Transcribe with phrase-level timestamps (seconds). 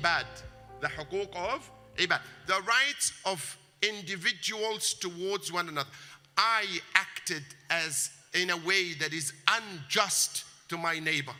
[0.00, 0.26] ibad.
[0.80, 2.20] The hukuk of ibad.
[2.46, 5.90] The rights of individuals towards one another.
[6.36, 11.32] I acted as in a way that is unjust to my neighbor.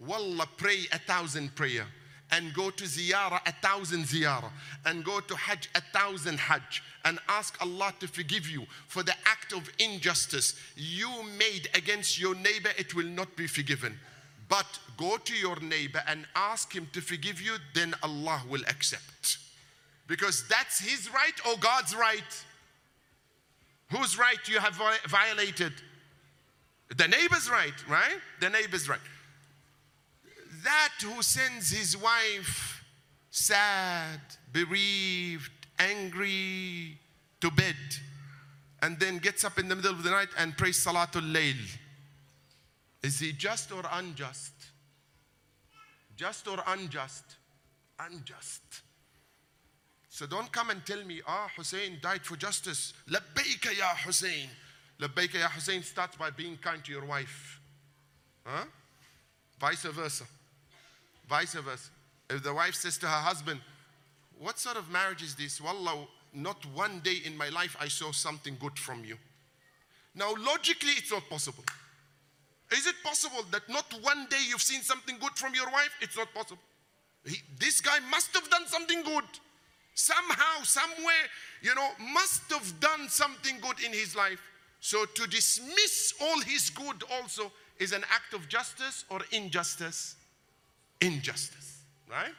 [0.00, 1.86] Wallah, pray a thousand prayer
[2.30, 4.50] and go to ziyarah a thousand ziyarah
[4.86, 9.14] and go to hajj a thousand hajj and ask Allah to forgive you for the
[9.24, 13.98] act of injustice you made against your neighbor, it will not be forgiven.
[14.48, 14.66] But
[14.96, 19.38] go to your neighbor and ask him to forgive you, then Allah will accept.
[20.06, 22.44] Because that's his right or God's right.
[23.90, 25.72] Whose right you have violated?
[26.96, 28.18] The neighbor's right, right?
[28.40, 28.98] The neighbor's right.
[30.62, 32.84] That who sends his wife
[33.30, 34.20] sad,
[34.52, 36.98] bereaved, angry
[37.40, 37.76] to bed,
[38.82, 41.78] and then gets up in the middle of the night and prays Salatul Layl.
[43.04, 44.54] Is he just or unjust?
[46.16, 47.36] Just or unjust?
[48.00, 48.62] Unjust.
[50.08, 52.94] So don't come and tell me, ah, Hussein died for justice.
[53.10, 54.48] Labbaika ya Hussein.
[54.98, 57.60] Labbaika ya Hussein starts by being kind to your wife.
[58.46, 58.64] Huh?
[59.60, 60.24] Vice versa.
[61.28, 61.90] Vice versa.
[62.30, 63.60] If the wife says to her husband,
[64.38, 65.60] What sort of marriage is this?
[65.60, 69.18] Wallah, not one day in my life I saw something good from you.
[70.14, 71.64] Now, logically, it's not possible.
[72.72, 75.90] Is it possible that not one day you've seen something good from your wife?
[76.00, 76.62] It's not possible.
[77.24, 79.24] He, this guy must have done something good.
[79.94, 81.26] Somehow, somewhere,
[81.62, 84.40] you know, must have done something good in his life.
[84.80, 90.16] So to dismiss all his good also is an act of justice or injustice?
[91.00, 92.34] Injustice, right?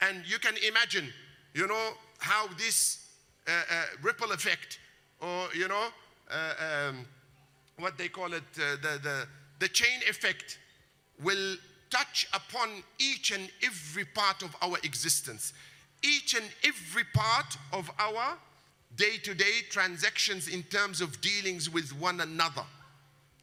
[0.00, 1.12] And you can imagine,
[1.52, 3.06] you know, how this
[3.46, 4.78] uh, uh, ripple effect,
[5.20, 5.88] or, you know,
[6.30, 7.06] uh, um,
[7.78, 9.26] what they call it, uh, the, the,
[9.58, 10.58] the chain effect,
[11.22, 11.56] will
[11.90, 15.52] touch upon each and every part of our existence
[16.04, 18.36] each and every part of our
[18.96, 22.64] day to day transactions in terms of dealings with one another.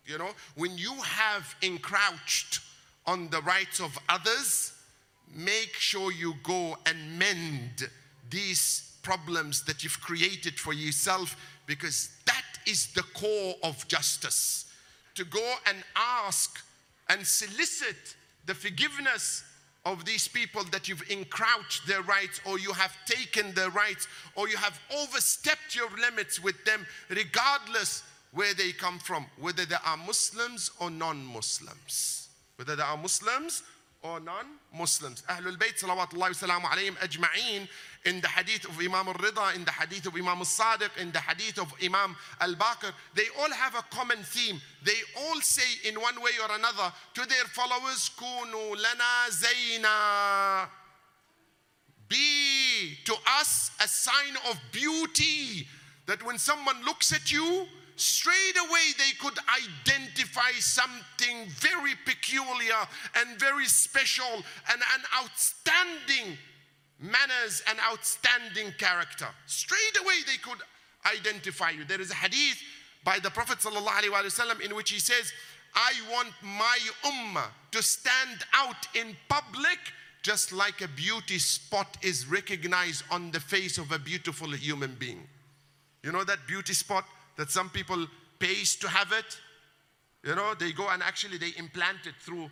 [0.06, 2.60] You know, when you have encroached
[3.06, 4.74] on the rights of others,
[5.34, 7.90] make sure you go and mend
[8.30, 11.36] these problems that you've created for yourself
[11.66, 14.71] because that is the core of justice.
[15.16, 16.64] To go and ask
[17.10, 19.44] and solicit the forgiveness
[19.86, 24.48] of these people that you've encroached their rights or you have taken their rights or
[24.48, 29.98] you have overstepped your limits with them, regardless where they come from, whether they are
[29.98, 32.30] Muslims or non Muslims.
[32.56, 33.64] Whether they are Muslims
[34.04, 35.24] or non-Muslims.
[35.30, 37.68] Ahlul Bayt salawatullahi wasalamu alayhim ajma'een
[38.06, 41.60] in the hadith of Imam al-Rida, in the hadith of Imam al-Sadiq, in the hadith
[41.60, 44.60] of Imam al-Baqir, they all have a common theme.
[44.84, 50.68] They all say in one way or another to their followers, Kunu lana zayna.
[52.08, 55.68] Be to us a sign of beauty
[56.08, 57.68] that when someone looks at you,
[58.02, 66.38] straight away they could identify something very peculiar and very special and an outstanding
[67.00, 69.28] manners and outstanding character.
[69.46, 70.60] Straight away they could
[71.14, 71.84] identify you.
[71.84, 72.58] There is a hadith
[73.04, 75.32] by the Prophet ﷺ in which he says,
[75.74, 79.80] I want my ummah to stand out in public
[80.22, 85.28] just like a beauty spot is recognized on the face of a beautiful human being.
[86.04, 87.06] You know that beauty spot?
[87.37, 88.07] that some people
[88.39, 89.39] pays to have it.
[90.25, 92.51] You know, they go and actually they implant it through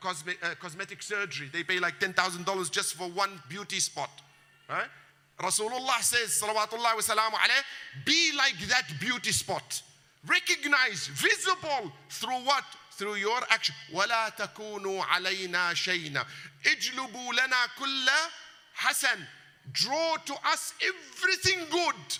[0.00, 1.48] cosme- uh, cosmetic surgery.
[1.52, 4.10] They pay like $10,000 just for one beauty spot.
[4.68, 4.88] Right?
[5.38, 9.82] Rasulullah says, salawatullah wa salamu alayh, be like that beauty spot.
[10.26, 12.64] Recognize, visible through what?
[12.92, 13.74] Through your action.
[13.92, 16.26] ولا تكونوا علينا شينا.
[16.66, 18.08] اجلبوا لنا كل
[18.74, 19.26] حسن.
[19.72, 22.18] Draw to us everything good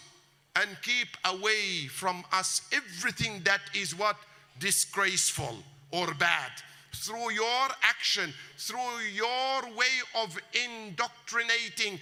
[0.55, 4.17] and keep away from us everything that is what
[4.59, 5.57] disgraceful
[5.91, 6.51] or bad
[6.93, 11.99] through your action, through your way of indoctrinating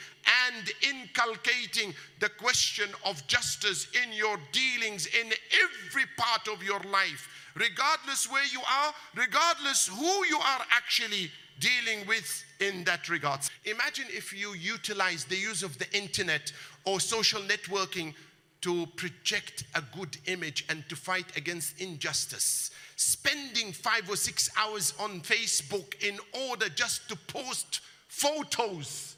[0.47, 7.29] and inculcating the question of justice in your dealings in every part of your life,
[7.55, 13.41] regardless where you are, regardless who you are actually dealing with in that regard.
[13.65, 16.51] Imagine if you utilize the use of the internet
[16.85, 18.13] or social networking
[18.62, 22.70] to project a good image and to fight against injustice.
[22.96, 26.18] Spending five or six hours on Facebook in
[26.48, 29.16] order just to post photos,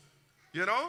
[0.53, 0.88] you know,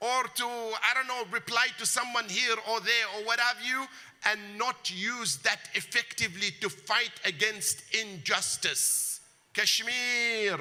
[0.00, 3.84] or to, I don't know, reply to someone here or there or what have you,
[4.26, 9.20] and not use that effectively to fight against injustice.
[9.52, 10.58] Kashmir.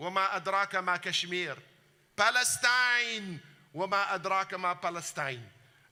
[0.00, 1.56] وما أدراك ما كشمير
[2.16, 3.38] Palestine.
[3.74, 5.42] وما أدراك ما Palestine.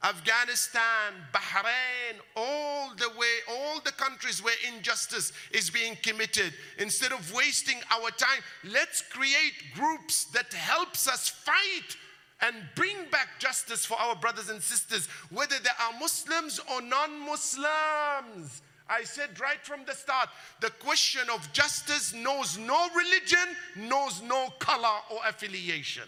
[0.03, 6.53] Afghanistan, Bahrain, all the way, all the countries where injustice is being committed.
[6.77, 11.95] Instead of wasting our time, let's create groups that helps us fight
[12.41, 18.61] and bring back justice for our brothers and sisters, whether they are Muslims or non-Muslims.
[18.89, 20.27] I said right from the start,
[20.59, 26.03] the question of justice knows no religion, knows no color or affiliation.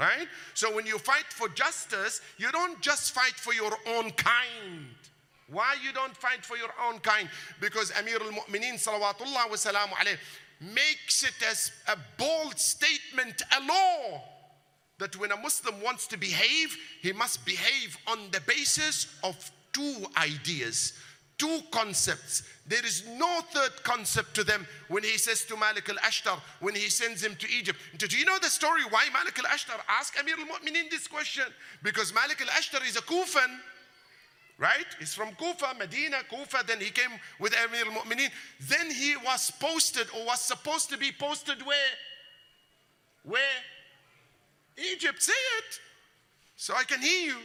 [0.00, 0.26] Right?
[0.54, 4.86] So when you fight for justice, you don't just fight for your own kind.
[5.50, 7.28] Why you don't fight for your own kind?
[7.60, 10.16] Because Amir al-Mu'mineen salawatullah wa salamu
[10.58, 14.22] makes it as a bold statement, a law,
[14.98, 20.06] that when a Muslim wants to behave, he must behave on the basis of two
[20.16, 20.94] ideas
[21.40, 22.42] two concepts.
[22.66, 26.74] There is no third concept to them when he says to Malik al Ashtar, when
[26.74, 27.78] he sends him to Egypt.
[27.96, 31.44] Do you know the story why Malik al Ashtar asked Amir al Mu'minin this question?
[31.82, 33.58] Because Malik al Ashtar is a Kufan,
[34.58, 34.86] right?
[34.98, 36.62] He's from Kufa, Medina, Kufa.
[36.66, 37.10] Then he came
[37.40, 38.28] with Amir al Mu'minin.
[38.60, 41.94] Then he was posted or was supposed to be posted where?
[43.24, 43.58] Where?
[44.92, 45.22] Egypt.
[45.22, 45.80] Say it.
[46.56, 47.38] So I can hear you.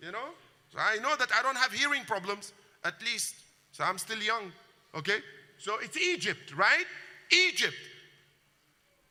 [0.00, 0.28] You know?
[0.72, 2.52] So I know that I don't have hearing problems
[2.84, 3.34] at least.
[3.72, 4.52] So I'm still young,
[4.94, 5.18] okay?
[5.58, 6.86] So it's Egypt, right?
[7.30, 7.76] Egypt.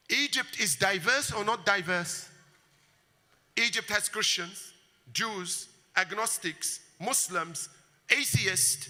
[0.09, 2.29] Egypt is diverse or not diverse?
[3.57, 4.73] Egypt has Christians,
[5.13, 7.69] Jews, agnostics, Muslims,
[8.09, 8.89] atheists,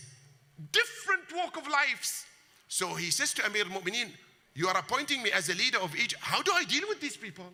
[0.71, 2.25] different walk of lives.
[2.67, 4.09] So he says to Amir al-Mu'mineen,
[4.53, 6.21] you are appointing me as a leader of Egypt.
[6.21, 7.45] How do I deal with these people?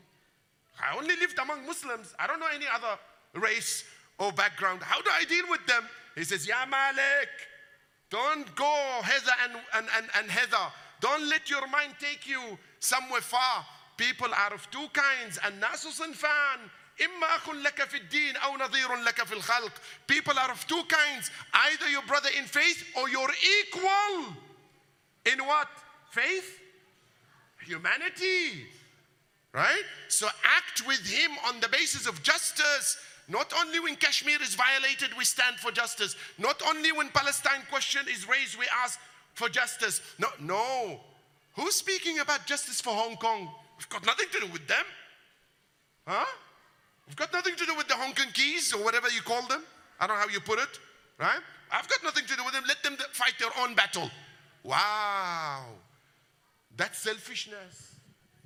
[0.79, 2.13] I only lived among Muslims.
[2.19, 2.97] I don't know any other
[3.33, 3.83] race
[4.19, 4.81] or background.
[4.83, 5.83] How do I deal with them?
[6.14, 7.29] He says, Ya Malik,
[8.11, 10.67] don't go hither and, and, and, and hither.
[11.00, 13.67] Don't let your mind take you somewhere far.
[13.97, 15.38] People are of two kinds.
[15.38, 16.70] الناس صنفان
[17.00, 19.73] إما أخ لك في الدين أو نظير لك في الخلق.
[20.06, 21.31] People are of two kinds.
[21.53, 23.29] Either your brother in faith or your
[23.61, 24.35] equal.
[25.26, 25.69] In what?
[26.11, 26.61] Faith?
[27.67, 28.67] Humanity.
[29.53, 29.85] Right?
[30.08, 32.97] So act with him on the basis of justice
[33.27, 36.15] not only when Kashmir is violated, we stand for justice.
[36.38, 39.00] Not only when Palestine question is raised, we ask
[39.33, 40.01] for justice.
[40.19, 41.00] No, no.
[41.56, 43.50] Who's speaking about justice for Hong Kong?
[43.77, 44.83] We've got nothing to do with them.
[46.07, 46.25] Huh?
[47.07, 49.63] We've got nothing to do with the Hong Kong keys or whatever you call them.
[50.00, 50.79] I don't know how you put it.
[51.19, 51.39] Right?
[51.71, 52.63] I've got nothing to do with them.
[52.68, 54.09] Let them fight their own battle.
[54.63, 55.65] Wow.
[56.75, 57.95] That's selfishness.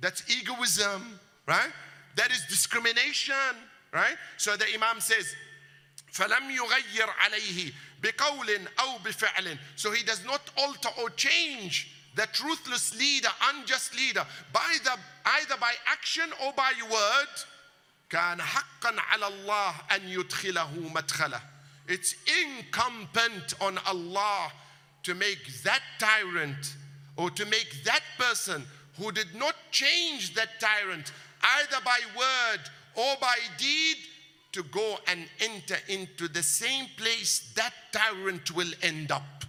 [0.00, 1.18] That's egoism.
[1.46, 1.70] Right?
[2.16, 3.34] That is discrimination.
[3.93, 4.15] Right?
[4.37, 5.35] So the Imam says,
[6.13, 12.97] فَلَمْ يُغَيِّرْ عَلَيْهِ بِقَوْلٍ أَوْ بِفِعْلٍ So he does not alter or change the truthless
[12.97, 14.91] leader, unjust leader, by the,
[15.25, 17.27] either by action or by word.
[18.09, 21.41] كان حقا على الله أن يدخله مدخله.
[21.87, 24.51] It's incumbent on Allah
[25.03, 26.75] to make that tyrant
[27.15, 28.65] or to make that person
[28.97, 31.11] who did not change that tyrant
[31.41, 32.61] either by word
[32.96, 33.96] or by deed
[34.52, 39.44] to go and enter into the same place that tyrant will end up.